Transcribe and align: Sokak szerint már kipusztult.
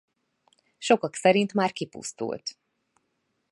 Sokak 0.77 1.15
szerint 1.15 1.53
már 1.53 1.71
kipusztult. 1.71 2.57